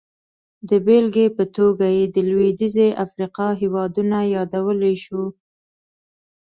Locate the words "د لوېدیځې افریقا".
2.15-3.47